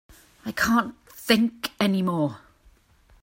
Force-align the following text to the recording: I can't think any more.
I 0.47 0.51
can't 0.51 0.95
think 1.05 1.73
any 1.79 2.01
more. 2.01 2.39